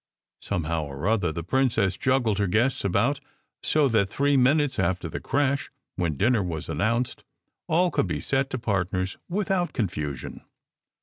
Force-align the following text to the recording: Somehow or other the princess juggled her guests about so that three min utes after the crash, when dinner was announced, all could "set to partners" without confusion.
Somehow 0.41 0.85
or 0.85 1.07
other 1.07 1.31
the 1.31 1.43
princess 1.43 1.95
juggled 1.95 2.39
her 2.39 2.47
guests 2.47 2.83
about 2.83 3.19
so 3.61 3.87
that 3.89 4.07
three 4.09 4.35
min 4.35 4.57
utes 4.57 4.79
after 4.79 5.07
the 5.07 5.19
crash, 5.19 5.69
when 5.95 6.17
dinner 6.17 6.41
was 6.41 6.69
announced, 6.69 7.23
all 7.67 7.91
could 7.91 8.23
"set 8.23 8.49
to 8.49 8.57
partners" 8.57 9.17
without 9.29 9.73
confusion. 9.73 10.41